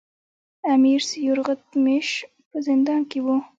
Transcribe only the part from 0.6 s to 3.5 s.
امیر سیورغتمیش په زندان کې وو.